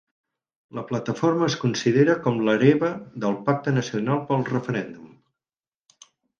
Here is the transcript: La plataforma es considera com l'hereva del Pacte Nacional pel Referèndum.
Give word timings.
La 0.77 0.83
plataforma 0.91 1.49
es 1.51 1.57
considera 1.65 2.15
com 2.25 2.41
l'hereva 2.49 2.91
del 3.27 3.39
Pacte 3.51 3.77
Nacional 3.79 4.27
pel 4.33 4.45
Referèndum. 4.51 5.09